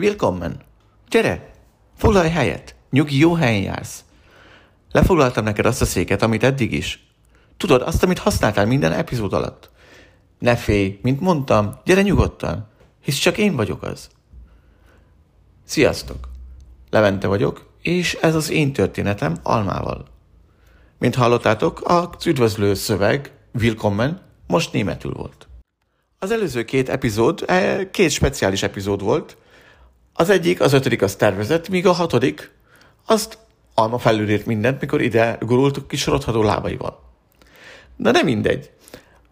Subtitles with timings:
[0.00, 0.60] Willkommen!
[1.08, 1.50] Gyere!
[1.96, 2.74] Foglalj helyet!
[2.90, 4.04] Nyugi, jó helyen jársz.
[4.92, 7.06] Lefoglaltam neked azt a széket, amit eddig is.
[7.56, 9.70] Tudod, azt, amit használtál minden epizód alatt.
[10.38, 12.68] Ne félj, mint mondtam, gyere nyugodtan,
[13.00, 14.08] hisz csak én vagyok az.
[15.64, 16.28] Sziasztok!
[16.90, 20.06] Levente vagyok, és ez az én történetem Almával.
[20.98, 25.48] Mint hallottátok, az üdvözlő szöveg, Willkommen, most németül volt.
[26.18, 29.36] Az előző két epizód, eh, két speciális epizód volt.
[30.12, 32.50] Az egyik, az ötödik az tervezett, míg a hatodik,
[33.06, 33.38] azt
[33.74, 37.02] Alma felülírt mindent, mikor ide gurultuk kis rothadó lábaival.
[37.96, 38.70] De nem mindegy.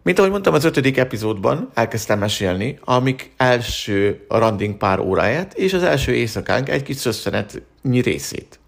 [0.03, 5.83] Mint ahogy mondtam, az ötödik epizódban elkezdtem mesélni, amik első randing pár óráját, és az
[5.83, 8.59] első éjszakánk egy kis szösszenetnyi részét.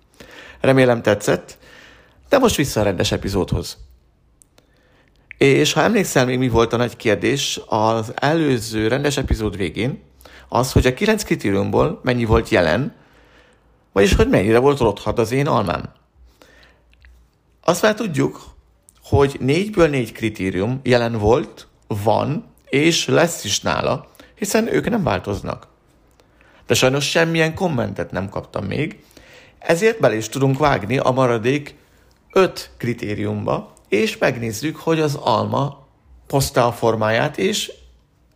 [0.60, 1.58] Remélem tetszett,
[2.30, 3.78] de most vissza a rendes epizódhoz.
[5.38, 10.02] És ha emlékszel, még mi volt a nagy kérdés az előző rendes epizód végén,
[10.54, 12.94] az, hogy a kilenc kritériumból mennyi volt jelen,
[13.92, 15.90] vagyis hogy mennyire volt rothad az én almám.
[17.64, 18.44] Azt már tudjuk,
[19.04, 25.68] hogy négyből négy kritérium jelen volt, van, és lesz is nála, hiszen ők nem változnak.
[26.68, 29.04] De sajnos semmilyen kommentet nem kaptam még,
[29.60, 31.76] ezért bele is tudunk vágni a maradék
[32.34, 35.88] öt kritériumba, és megnézzük, hogy az alma
[36.30, 37.72] hozta a formáját, és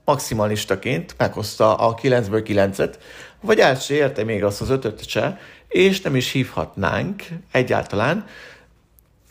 [0.06, 2.94] maximalistaként meghozta a 9-ből 9-et,
[3.42, 8.26] vagy el se érte még azt az ötöt se, és nem is hívhatnánk egyáltalán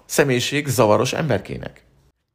[0.07, 1.85] személyiség zavaros emberkének.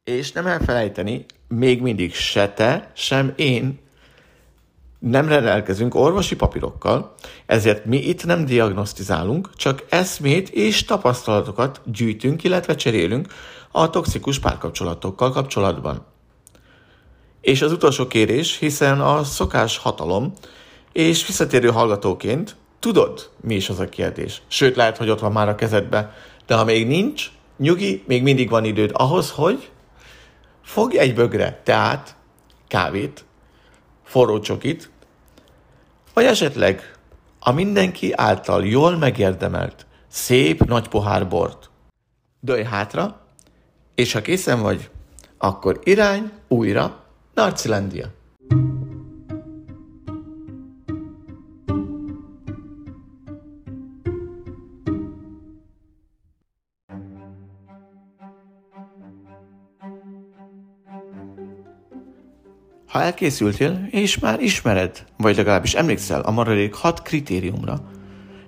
[0.04, 3.78] És nem elfelejteni, még mindig se te, sem én
[4.98, 7.14] nem rendelkezünk orvosi papírokkal,
[7.46, 13.32] ezért mi itt nem diagnosztizálunk, csak eszmét és tapasztalatokat gyűjtünk, illetve cserélünk
[13.70, 16.06] a toxikus párkapcsolatokkal kapcsolatban.
[17.40, 20.32] És az utolsó kérés, hiszen a szokás hatalom,
[20.92, 24.42] és visszatérő hallgatóként tudod, mi is az a kérdés.
[24.48, 26.14] Sőt, lehet, hogy ott van már a kezedbe,
[26.46, 29.70] de ha még nincs, nyugi, még mindig van időd ahhoz, hogy
[30.62, 32.16] fogj egy bögre teát,
[32.68, 33.24] kávét,
[34.04, 34.90] forró csokit,
[36.14, 36.96] vagy esetleg
[37.38, 41.70] a mindenki által jól megérdemelt, szép nagy pohár bort.
[42.40, 43.20] Dőj hátra,
[43.94, 44.90] és ha készen vagy,
[45.38, 47.04] akkor irány újra
[47.34, 48.18] Narcilandia.
[62.86, 67.80] Ha elkészültél, és már ismered, vagy legalábbis emlékszel a maradék hat kritériumra,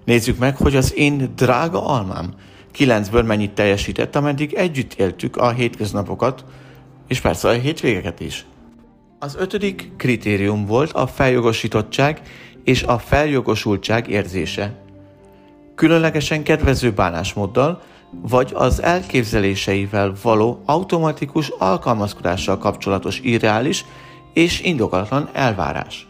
[0.05, 2.35] nézzük meg, hogy az én drága almám
[2.71, 6.45] kilencből mennyit teljesített, ameddig együtt éltük a hétköznapokat,
[7.09, 8.47] és persze a hétvégeket is.
[9.23, 12.23] Az ötödik kritérium volt a feljogosítottság
[12.65, 14.83] és a feljogosultság érzése.
[15.75, 23.85] Különlegesen kedvező bánásmóddal, vagy az elképzeléseivel való automatikus alkalmazkodással kapcsolatos irreális
[24.33, 26.07] és indokolatlan elvárás.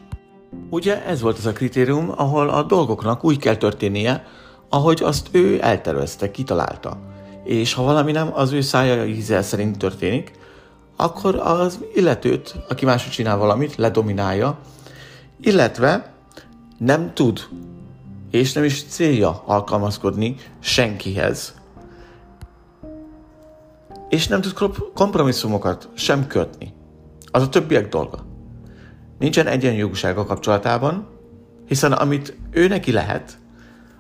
[0.71, 4.27] Ugye ez volt az a kritérium, ahol a dolgoknak úgy kell történnie,
[4.69, 6.99] ahogy azt ő eltervezte, kitalálta.
[7.45, 10.41] És ha valami nem az ő szája ízel szerint történik,
[11.03, 14.59] akkor az illetőt, aki máshogy csinál valamit, ledominálja,
[15.41, 16.13] illetve
[16.79, 17.49] nem tud,
[18.31, 21.55] és nem is célja alkalmazkodni senkihez,
[24.09, 26.75] és nem tud kompromisszumokat sem kötni.
[27.31, 28.27] Az a többiek dolga.
[29.19, 31.09] Nincsen egyenjogúság a kapcsolatában,
[31.67, 33.39] hiszen amit ő neki lehet,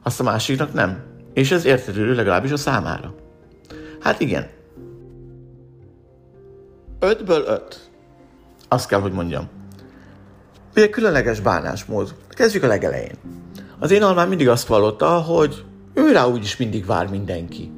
[0.02, 1.02] azt a másiknak nem.
[1.32, 3.14] És ez értetődő legalábbis a számára.
[4.00, 4.60] Hát igen.
[7.02, 7.90] Ötből öt.
[8.68, 9.48] Azt kell, hogy mondjam.
[10.76, 12.14] Ugye különleges bánásmód.
[12.28, 13.14] Kezdjük a legelején.
[13.78, 15.64] Az én almám mindig azt vallotta, hogy
[15.94, 17.72] ő rá úgyis mindig vár mindenki.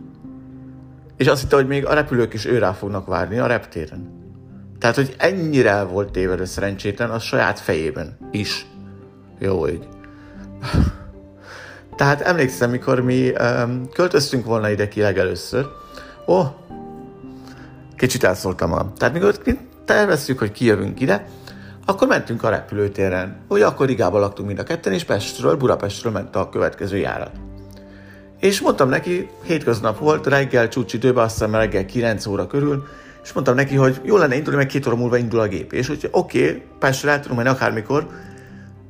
[1.17, 4.23] És azt hitte, hogy még a repülők is ő rá fognak várni a reptéren.
[4.79, 8.67] Tehát, hogy ennyire el volt tévedő szerencsétlen a saját fejében is.
[9.39, 9.89] Jó így.
[11.97, 15.67] Tehát emlékszem, mikor mi um, költöztünk volna ide ki legelőször,
[16.27, 16.47] ó, oh,
[17.97, 18.93] kicsit elszóltam magam.
[18.97, 19.39] Tehát mikor
[19.85, 21.27] terveztük, hogy kijövünk ide,
[21.87, 23.37] akkor mentünk a repülőtéren.
[23.49, 27.31] Ugye akkor Rigában laktunk mind a ketten, és Pestről, Budapestről ment a következő járat.
[28.41, 32.87] És mondtam neki, hétköznap volt, reggel csúcsidőben, azt hiszem reggel 9 óra körül,
[33.25, 35.73] és mondtam neki, hogy jó lenne indulni, meg két óra múlva indul a gép.
[35.73, 38.09] És hogy oké, okay, Pestre el tudom menni akármikor,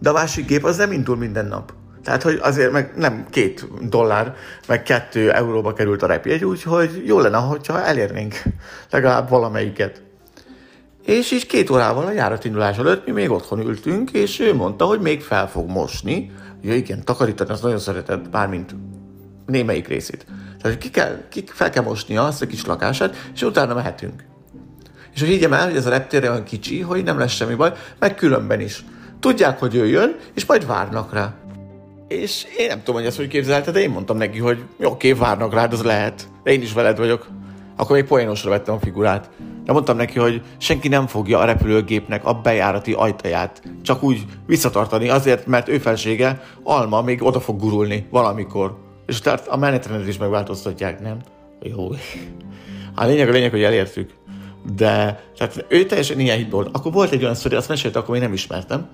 [0.00, 1.72] de a másik gép az nem indul minden nap.
[2.04, 4.34] Tehát, hogy azért meg nem két dollár,
[4.68, 8.42] meg kettő euróba került a repjegy, úgyhogy jó lenne, hogyha elérnénk
[8.90, 10.02] legalább valamelyiket.
[11.04, 15.00] És így két órával a járatindulás előtt mi még otthon ültünk, és ő mondta, hogy
[15.00, 16.32] még fel fog mosni.
[16.62, 18.74] Ja igen, takarítani azt nagyon szeretett, bármint
[19.46, 20.26] némelyik részét.
[20.62, 24.24] Tehát ki, kell, ki fel kell mosnia azt a kis lakását, és utána mehetünk.
[25.14, 27.72] És hogy higgyem el, hogy ez a reptér olyan kicsi, hogy nem lesz semmi baj,
[27.98, 28.84] meg különben is.
[29.20, 31.34] Tudják, hogy ő jön, és majd várnak rá.
[32.20, 35.12] És én nem tudom, hogy ezt hogy képzelte, de én mondtam neki, hogy jó, oké,
[35.12, 36.28] várnak rád, az lehet.
[36.42, 37.28] De én is veled vagyok.
[37.76, 39.30] Akkor még poénosra vettem a figurát.
[39.64, 45.08] De mondtam neki, hogy senki nem fogja a repülőgépnek a bejárati ajtaját csak úgy visszatartani,
[45.08, 48.78] azért, mert ő felsége, Alma még oda fog gurulni valamikor.
[49.06, 51.18] És tehát a menetrendet is megváltoztatják, nem?
[51.62, 51.88] Jó.
[52.94, 54.10] A lényeg a lényeg, hogy elértük.
[54.76, 56.76] De tehát ő teljesen ilyen hitben volt.
[56.76, 58.88] Akkor volt egy olyan sztori, azt mesélte, akkor még nem ismertem,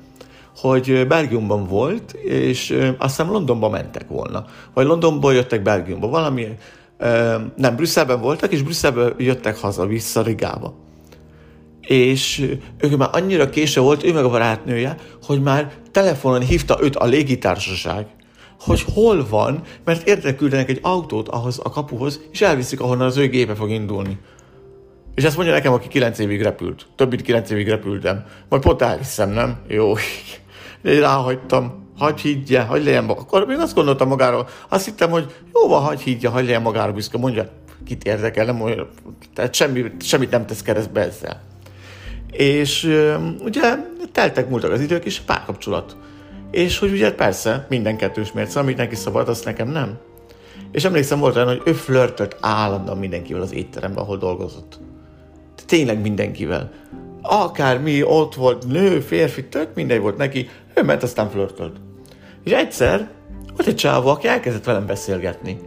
[0.57, 4.45] hogy Belgiumban volt, és azt hiszem Londonba mentek volna.
[4.75, 6.09] Vagy Londonból jöttek Belgiumba.
[6.09, 6.47] Valami,
[7.57, 10.75] nem, Brüsszelben voltak, és Brüsszelből jöttek haza, vissza Rigába.
[11.81, 12.47] És
[12.79, 17.05] ők már annyira késő volt, ő meg a barátnője, hogy már telefonon hívta őt a
[17.05, 18.07] légitársaság,
[18.61, 23.29] hogy hol van, mert érteküldenek egy autót ahhoz a kapuhoz, és elviszik, ahonnan az ő
[23.29, 24.19] gépe fog indulni.
[25.21, 26.87] És ezt mondja nekem, aki 9 évig repült.
[26.97, 28.25] Több mint 9 évig repültem.
[28.49, 29.59] Majd pont elhiszem, nem?
[29.69, 29.93] Jó.
[30.83, 31.89] De ráhagytam.
[31.99, 33.21] Hagy higgye, hagy legyen maga.
[33.21, 34.49] Akkor még azt gondoltam magáról.
[34.69, 37.19] Azt hittem, hogy jó van, hagy higgye, hagy legyen magára büszke.
[37.19, 37.49] Mondja,
[37.87, 38.89] kit érdekel, nem olyan,
[39.35, 41.43] tehát semmi, semmit nem tesz keresztbe ezzel.
[42.31, 42.85] És
[43.45, 43.77] ugye
[44.13, 45.97] teltek múltak az idők, és párkapcsolat.
[46.51, 49.99] És hogy ugye persze, minden kettős mérce, amit neki szabad, azt nekem nem.
[50.73, 54.79] És emlékszem volt olyan, hogy ő flörtölt állandóan mindenkivel az étteremben, ahol dolgozott.
[55.71, 56.71] Tényleg mindenkivel.
[57.23, 61.77] Akármi ott volt, nő, férfi, tök mindegy volt neki, ő ment, aztán flörtölt.
[62.45, 63.11] És egyszer
[63.57, 65.59] volt egy csávó, aki elkezdett velem beszélgetni.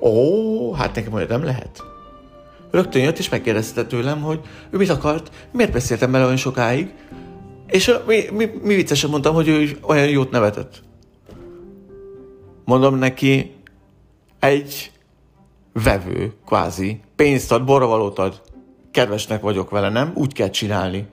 [0.00, 1.82] Ó, hát nekem olyan nem lehet.
[2.70, 4.40] Rögtön jött és megkérdezte tőlem, hogy
[4.70, 6.94] ő mit akart, miért beszéltem vele olyan sokáig,
[7.66, 10.82] és mi, mi, mi viccesen mondtam, hogy ő olyan jót nevetett.
[12.64, 13.54] Mondom neki,
[14.38, 14.92] egy
[15.72, 18.48] vevő, kvázi, pénzt ad, borravalót ad.
[18.90, 20.12] Kedvesnek vagyok vele, nem?
[20.14, 21.06] Úgy kell csinálni.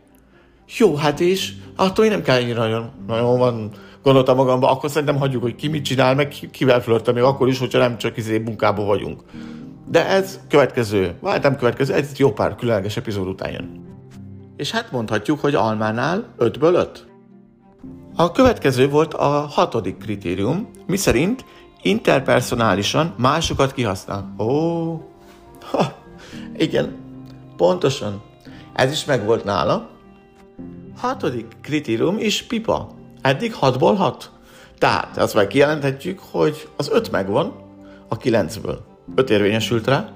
[0.78, 3.72] Jó, hát és attól én nem kell ennyire nagyon, nagyon van,
[4.04, 7.60] gondoltam magamba, akkor szerintem hagyjuk, hogy ki mit csinál, meg kivel flörte, még akkor is,
[7.60, 9.22] hogyha nem csak izé munkában vagyunk.
[9.90, 13.86] De ez következő, vagy nem következő, ez jó pár különleges epizód után jön.
[14.58, 17.08] És hát mondhatjuk, hogy Almánál 5-ből 5.
[18.16, 21.46] A következő volt a hatodik kritérium, miszerint
[21.82, 24.36] interpersonálisan másokat kihasznál.
[24.40, 24.46] Ó,
[25.72, 25.94] ha,
[26.58, 27.07] igen,
[27.58, 28.22] pontosan.
[28.74, 29.90] Ez is megvolt nála.
[30.98, 32.90] Hatodik kritérium is pipa.
[33.22, 34.32] Eddig 6-ból 6.
[34.78, 37.54] Tehát azt már kijelenthetjük, hogy az 5 megvan
[38.08, 38.78] a 9-ből.
[39.16, 40.12] 5 érvényesült rá.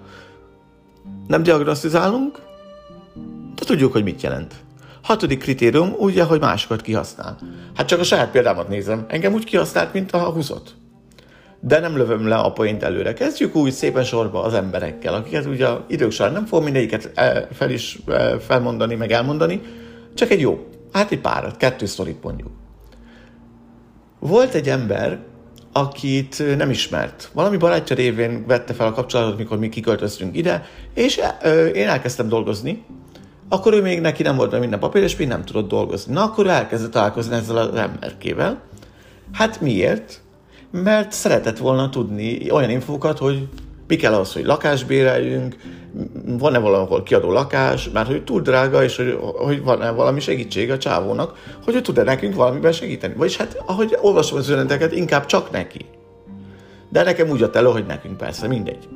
[1.27, 2.41] Nem diagnosztizálunk,
[3.55, 4.53] de tudjuk, hogy mit jelent.
[5.01, 7.37] Hatodik kritérium, ugye, hogy másokat kihasznál.
[7.75, 9.05] Hát csak a saját példámat nézem.
[9.07, 10.75] Engem úgy kihasznált, mint a húzott.
[11.63, 13.13] De nem lövöm le a point előre.
[13.13, 17.69] Kezdjük úgy szépen sorba az emberekkel, akiket ugye idők során nem fog mindegyiket eh, fel
[17.69, 19.61] is eh, felmondani, meg elmondani,
[20.13, 22.49] csak egy jó, hát egy párat, kettő sztorit mondjuk.
[24.19, 25.19] Volt egy ember,
[25.71, 27.29] akit nem ismert.
[27.33, 32.27] Valami barátja révén vette fel a kapcsolatot, mikor mi kiköltöztünk ide, és ö, én elkezdtem
[32.27, 32.83] dolgozni,
[33.49, 36.13] akkor ő még neki nem volt minden papír, és még nem tudott dolgozni.
[36.13, 38.61] Na, akkor elkezdett találkozni ezzel az emberkével.
[39.31, 40.21] Hát miért?
[40.71, 43.47] Mert szeretett volna tudni olyan infókat, hogy
[43.87, 45.55] mi kell ahhoz, hogy lakást béreljünk,
[46.23, 50.77] van-e valahol kiadó lakás, mert hogy túl drága, és hogy, hogy van-e valami segítség a
[50.77, 53.13] csávónak, hogy ő tud-e nekünk valamiben segíteni.
[53.13, 55.85] Vagyis hát, ahogy olvasom az üzeneteket, inkább csak neki.
[56.89, 58.87] De nekem úgy jött elő, hogy nekünk persze, mindegy.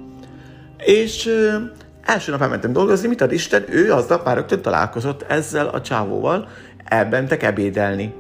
[0.78, 1.56] És ö,
[2.02, 6.48] első nap elmentem dolgozni, mit ad Isten, ő aznap már rögtön találkozott ezzel a csávóval,
[6.84, 8.14] elmentek ebédelni.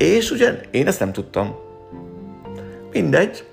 [0.00, 1.54] És ugyan én ezt nem tudtam.
[2.92, 3.44] Mindegy,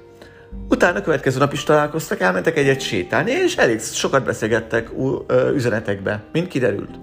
[0.70, 4.90] Utána következő nap is találkoztak, elmentek egyet sétálni, és elég sokat beszélgettek
[5.54, 7.00] üzenetekbe, mint kiderült.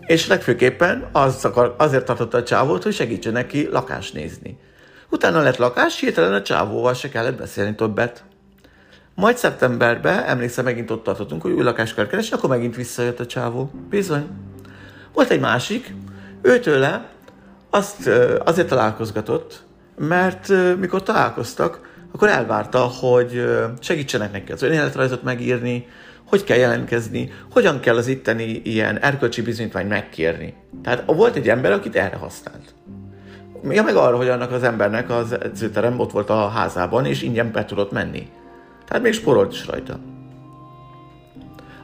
[0.00, 4.58] És legfőképpen az akar, azért tartotta a csávót, hogy segítsen neki lakást nézni.
[5.10, 8.24] Utána lett lakás, hirtelen a csávóval se kellett beszélni többet.
[9.14, 13.26] Majd szeptemberben, emlékszem, megint ott tartottunk, hogy új lakást kell keresni, akkor megint visszajött a
[13.26, 13.70] csávó.
[13.90, 14.26] Bizony.
[15.12, 15.94] Volt egy másik,
[16.42, 17.08] őtőle
[17.76, 18.10] azt
[18.44, 19.62] azért találkozgatott,
[19.98, 21.80] mert mikor találkoztak,
[22.12, 23.44] akkor elvárta, hogy
[23.80, 25.86] segítsenek neki az önéletrajzot megírni,
[26.24, 30.54] hogy kell jelentkezni, hogyan kell az itteni ilyen erkölcsi bizonyítványt megkérni.
[30.82, 32.74] Tehát volt egy ember, akit erre használt.
[33.70, 37.52] Ja, meg arra, hogy annak az embernek az edzőterem ott volt a házában, és ingyen
[37.52, 38.28] be tudott menni.
[38.88, 39.98] Tehát még sporolt is rajta.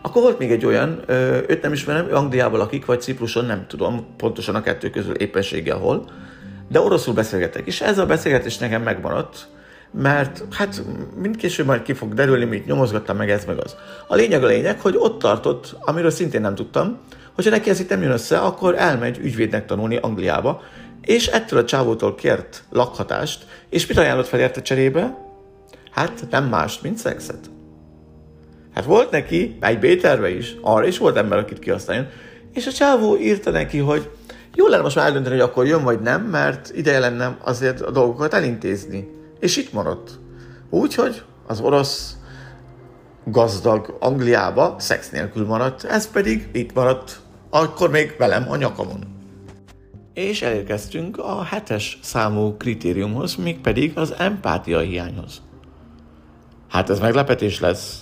[0.02, 1.02] Akkor volt még egy olyan,
[1.48, 5.76] őt nem ismerem, ő Angliában lakik, vagy Cipruson, nem tudom pontosan a kettő közül éppenséggel
[5.76, 6.04] hol,
[6.68, 9.46] de oroszul beszélgetek, és ez a beszélgetés nekem megmaradt,
[9.90, 10.82] mert hát
[11.16, 13.76] mindkésőbb majd ki fog derülni, mit nyomozgattam meg ez meg az.
[14.06, 16.98] A lényeg a lényeg, hogy ott tartott, amiről szintén nem tudtam,
[17.34, 20.62] hogyha neki ez itt nem jön össze, akkor elmegy ügyvédnek tanulni Angliába,
[21.00, 25.18] és ettől a csávótól kért lakhatást, és mit ajánlott fel érte cserébe?
[25.90, 27.50] Hát nem más, mint szexet.
[28.74, 32.06] Hát volt neki egy B-terve is, arra is volt ember, akit kihasználjon,
[32.52, 34.10] és a csávó írta neki, hogy
[34.54, 37.90] jó lenne most már eldönteni, hogy akkor jön vagy nem, mert ideje lenne azért a
[37.90, 39.10] dolgokat elintézni.
[39.40, 40.10] És itt maradt.
[40.70, 42.16] Úgyhogy az orosz
[43.24, 49.04] gazdag Angliába szex nélkül maradt, ez pedig itt maradt, akkor még velem a nyakamon.
[50.14, 55.42] És elérkeztünk a hetes számú kritériumhoz, mégpedig az empátia hiányhoz.
[56.68, 58.01] Hát ez meglepetés lesz.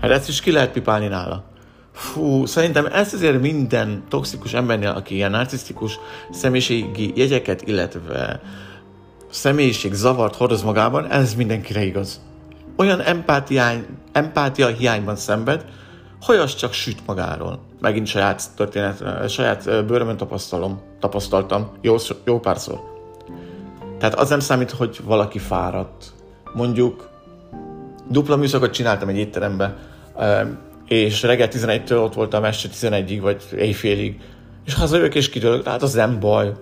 [0.00, 1.44] Hát ezt is ki lehet pipálni nála.
[1.92, 5.98] Fú, szerintem ezt azért minden toxikus embernél, aki ilyen narcisztikus
[6.30, 8.40] személyiségi jegyeket, illetve
[9.30, 12.20] személyiség zavart hordoz magában, ez mindenkire igaz.
[12.76, 15.64] Olyan empátiány, empátia hiányban szenved,
[16.20, 17.60] hogy az csak süt magáról.
[17.80, 22.80] Megint saját történet, saját bőrömön tapasztalom, tapasztaltam jó, jó párszor.
[23.98, 26.12] Tehát az nem számít, hogy valaki fáradt.
[26.54, 27.08] Mondjuk
[28.08, 29.76] dupla műszakot csináltam egy étterembe,
[30.88, 34.20] és reggel 11-től ott voltam este 11-ig, vagy éjfélig,
[34.66, 36.52] és hazajövök és kidőlök, hát az nem baj.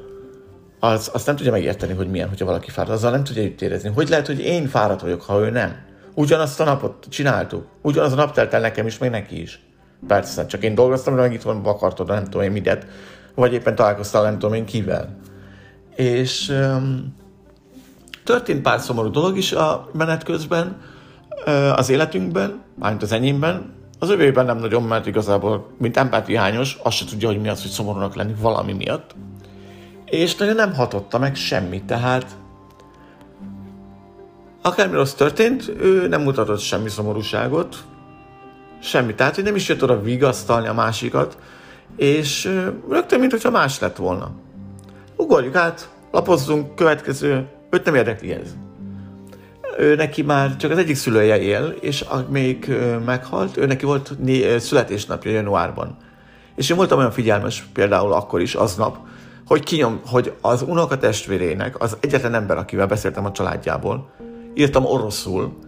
[0.80, 3.90] Az, azt nem tudja megérteni, hogy milyen, hogyha valaki fáradt, azzal nem tudja itt érezni.
[3.94, 5.76] Hogy lehet, hogy én fáradt vagyok, ha ő nem?
[6.14, 7.66] Ugyanazt a napot csináltuk.
[7.82, 9.60] Ugyanaz a nap telt el nekem is, meg neki is.
[10.06, 12.86] Persze, csak én dolgoztam, meg itt van vakartod, nem tudom én midet,
[13.34, 15.18] vagy éppen találkoztál, nem tudom én kivel.
[15.96, 17.16] És um,
[18.24, 20.76] történt pár szomorú dolog is a menet közben,
[21.74, 27.04] az életünkben, mármint az enyémben, az övében nem nagyon, mert igazából, mint empátiahányos, azt se
[27.04, 29.14] tudja, hogy mi az, hogy szomorúnak lenni valami miatt.
[30.04, 32.26] És nagyon nem hatotta meg semmit, tehát
[34.62, 37.76] akármi rossz történt, ő nem mutatott semmi szomorúságot,
[38.80, 41.38] semmi, tehát hogy nem is jött oda vigasztalni a másikat,
[41.96, 42.50] és
[42.88, 44.30] rögtön, mint hogyha más lett volna.
[45.16, 48.54] Ugorjuk át, lapozzunk, következő, őt nem érdekli ez
[49.78, 54.12] ő neki már csak az egyik szülője él, és még meghalt, ő neki volt
[54.58, 55.96] születésnapja januárban.
[56.56, 58.98] És én voltam olyan figyelmes például akkor is, aznap,
[59.46, 64.10] hogy kinyom, hogy az unoka testvérének, az egyetlen ember, akivel beszéltem a családjából,
[64.54, 65.58] írtam oroszul,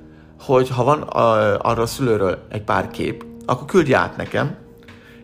[0.40, 4.56] hogy ha van a, arra a szülőről egy pár kép, akkor küldje át nekem,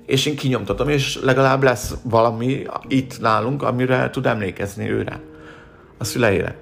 [0.06, 5.20] és én kinyomtatom, és legalább lesz valami itt nálunk, amire tud emlékezni őre,
[5.98, 6.56] a szüleire.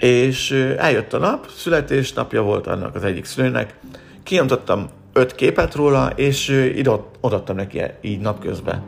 [0.00, 3.78] És eljött a nap, születésnapja volt annak az egyik szülőnek,
[4.22, 8.82] kinyomtattam öt képet róla, és ide odaadtam neki így napközben,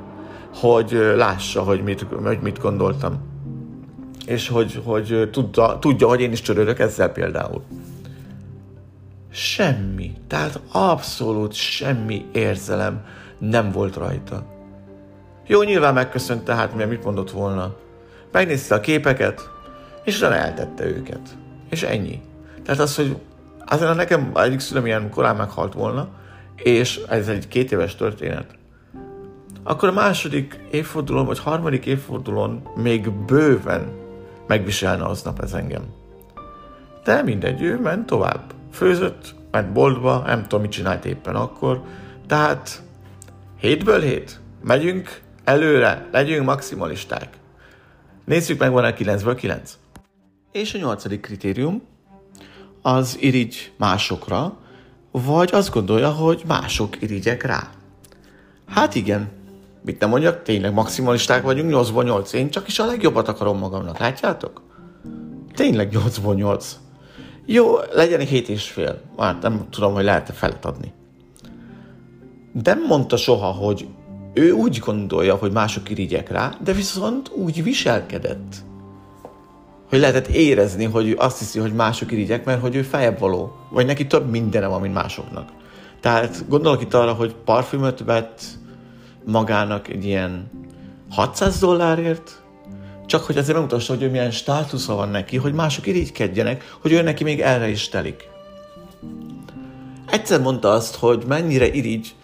[0.55, 3.35] hogy lássa, hogy mit, hogy mit gondoltam.
[4.27, 7.63] És hogy, hogy tudja, tudja, hogy én is csörődök ezzel például.
[9.31, 13.05] Semmi, tehát abszolút semmi érzelem
[13.39, 14.47] nem volt rajta.
[15.47, 17.75] Jó, nyilván megköszönt tehát, mert mit mondott volna.
[18.33, 19.51] Megnézte a képeket,
[20.07, 21.37] és utána eltette őket.
[21.71, 22.21] És ennyi.
[22.65, 23.17] Tehát az, hogy
[23.67, 26.09] azért nekem egyik szülem ilyen korán meghalt volna,
[26.57, 28.47] és ez egy két éves történet,
[29.63, 33.93] akkor a második évfordulón, vagy harmadik évfordulón még bőven
[34.47, 35.83] megviselne aznap ez engem.
[37.05, 38.53] De mindegy, ő ment tovább.
[38.73, 41.83] Főzött, ment boltba, nem tudom, mit csinált éppen akkor.
[42.27, 42.83] Tehát
[43.59, 47.29] hétből hét, megyünk előre, legyünk maximalisták.
[48.25, 49.79] Nézzük meg, van-e 9-ből 9.
[50.57, 51.83] És a nyolcadik kritérium,
[52.83, 54.57] az irigy másokra,
[55.11, 57.71] vagy azt gondolja, hogy mások irigyek rá.
[58.69, 59.29] Hát igen,
[59.85, 63.99] mit nem mondjak, tényleg maximalisták vagyunk, 8 8 én csak is a legjobbat akarom magamnak,
[63.99, 64.63] látjátok?
[65.55, 66.79] Tényleg 8 8.
[67.47, 69.01] Jó, legyen 7 és fél.
[69.19, 70.93] Hát nem tudom, hogy lehet-e felet adni.
[72.63, 73.89] Nem mondta soha, hogy
[74.35, 78.65] ő úgy gondolja, hogy mások irigyek rá, de viszont úgy viselkedett
[79.89, 83.87] hogy lehetett érezni, hogy azt hiszi, hogy mások irigyek, mert hogy ő fejebb való, vagy
[83.87, 85.49] neki több mindenem van, mint másoknak.
[86.01, 88.43] Tehát gondolok itt arra, hogy parfümöt vett
[89.25, 90.51] magának egy ilyen
[91.11, 92.43] 600 dollárért,
[93.07, 97.03] csak hogy azért megmutassa, hogy ő milyen státusza van neki, hogy mások irigykedjenek, hogy ő
[97.03, 98.29] neki még erre is telik.
[100.07, 102.15] Egyszer mondta azt, hogy mennyire irigy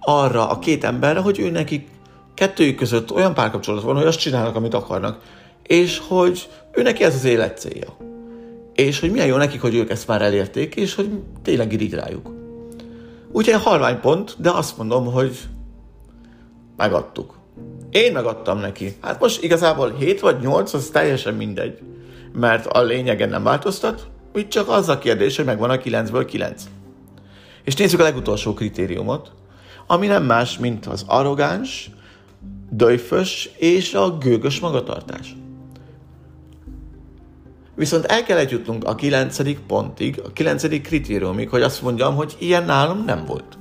[0.00, 1.88] arra a két emberre, hogy ő neki
[2.34, 5.20] kettőjük között olyan párkapcsolat van, hogy azt csinálnak, amit akarnak,
[5.66, 7.96] és hogy ő neki ez az élet célja.
[8.74, 11.10] És hogy milyen jó nekik, hogy ők ezt már elérték, és hogy
[11.42, 12.30] tényleg irigy rájuk.
[13.32, 15.38] Ugye halvány pont, de azt mondom, hogy
[16.76, 17.38] megadtuk.
[17.90, 18.96] Én megadtam neki.
[19.00, 21.78] Hát most igazából 7 vagy 8, az teljesen mindegy.
[22.32, 26.64] Mert a lényegen nem változtat, úgy csak az a kérdés, hogy megvan a 9-ből 9.
[27.64, 29.32] És nézzük a legutolsó kritériumot,
[29.86, 31.90] ami nem más, mint az arrogáns,
[32.70, 35.36] döjfös és a gőgös magatartás.
[37.74, 42.64] Viszont el kellett jutnunk a kilencedik pontig, a kilencedik kritériumig, hogy azt mondjam, hogy ilyen
[42.64, 43.58] nálam nem volt.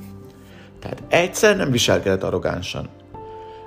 [0.79, 2.89] Tehát egyszer nem viselkedett arrogánsan.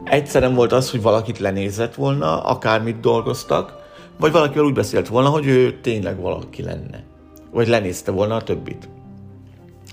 [0.04, 3.74] Egyszer nem volt az, hogy valakit lenézett volna, akármit dolgoztak,
[4.18, 7.04] vagy valakivel úgy beszélt volna, hogy ő tényleg valaki lenne.
[7.50, 8.88] Vagy lenézte volna a többit.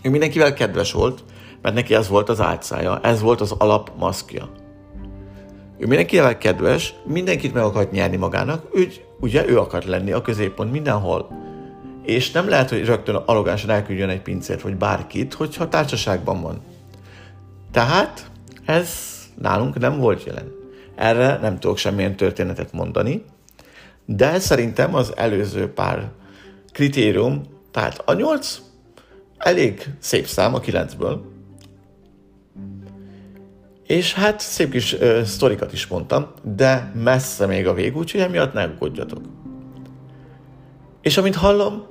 [0.02, 1.24] Ő mindenkivel kedves volt,
[1.62, 4.50] mert neki ez volt az álcája, ez volt az alap maszkja.
[5.78, 10.72] Ő mindenkivel kedves, mindenkit meg akart nyerni magának, úgy, ugye ő akart lenni a középpont
[10.72, 11.28] mindenhol.
[12.06, 16.62] És nem lehet, hogy rögtön arrogánsan elküldjön egy pincért, vagy bárkit, hogyha társaságban van.
[17.72, 18.30] Tehát
[18.66, 18.90] ez
[19.42, 20.52] nálunk nem volt jelen.
[20.96, 23.24] Erre nem tudok semmilyen történetet mondani,
[24.06, 26.12] de szerintem az előző pár
[26.72, 28.60] kritérium, tehát a nyolc
[29.38, 31.33] elég szép szám a kilencből,
[33.88, 38.54] és hát szép kis ö, sztorikat is mondtam, de messze még a vég, úgyhogy emiatt
[38.54, 39.22] ne aggódjatok.
[41.02, 41.86] És amint hallom,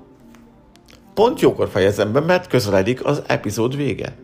[1.14, 4.16] pont jókor fejezem be, mert közeledik az epizód vége.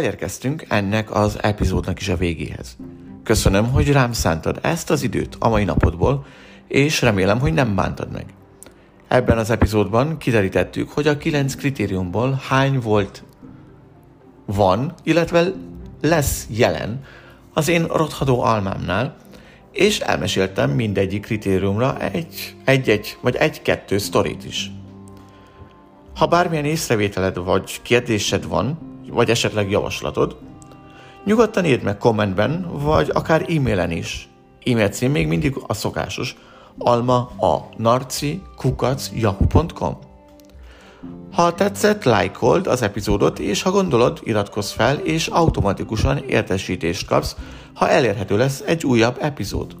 [0.00, 2.76] Elérkeztünk ennek az epizódnak is a végéhez.
[3.22, 6.26] Köszönöm, hogy rám szántad ezt az időt a mai napodból,
[6.68, 8.24] és remélem, hogy nem bántad meg.
[9.08, 13.24] Ebben az epizódban kiderítettük, hogy a kilenc kritériumból hány volt
[14.44, 15.52] van, illetve
[16.00, 17.04] lesz jelen
[17.54, 19.16] az én rothadó almámnál,
[19.72, 24.70] és elmeséltem mindegyik kritériumra egy, egy-egy vagy egy-kettő sztorit is.
[26.14, 30.36] Ha bármilyen észrevételed vagy kérdésed van, vagy esetleg javaslatod,
[31.24, 34.28] nyugodtan írd meg kommentben, vagy akár e-mailen is.
[34.64, 36.36] E-mail cím még mindig a szokásos
[36.78, 39.98] alma a narci kukac yahoo.com
[41.32, 47.36] Ha tetszett, lájkold az epizódot, és ha gondolod, iratkozz fel, és automatikusan értesítést kapsz,
[47.74, 49.76] ha elérhető lesz egy újabb epizód.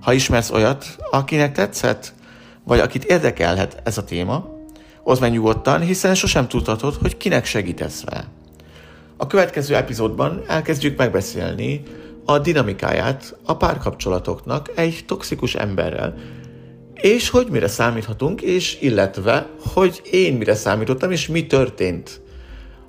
[0.00, 2.14] Ha ismersz olyat, akinek tetszett,
[2.64, 4.44] vagy akit érdekelhet ez a téma,
[5.02, 8.24] oszd meg nyugodtan, hiszen sosem tudhatod, hogy kinek segítesz vele.
[9.20, 11.82] A következő epizódban elkezdjük megbeszélni
[12.24, 16.14] a dinamikáját a párkapcsolatoknak egy toxikus emberrel,
[16.94, 22.20] és hogy mire számíthatunk, és illetve, hogy én mire számítottam, és mi történt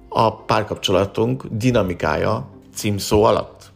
[0.09, 3.71] a párkapcsolatunk dinamikája címszó alatt.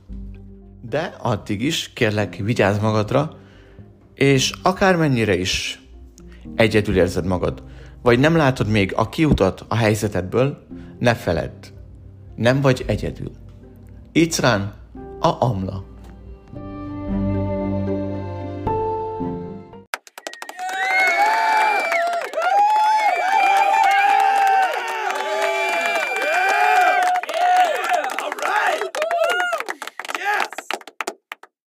[0.90, 3.38] De addig is kérlek vigyázz magadra,
[4.14, 5.82] és akármennyire is
[6.56, 7.64] egyedül érzed magad,
[8.02, 10.68] vagy nem látod még a kiutat a helyzetedből,
[11.00, 11.74] ne feledd,
[12.36, 13.32] nem vagy egyedül.
[14.12, 14.74] Itt rán
[15.20, 15.84] a amla.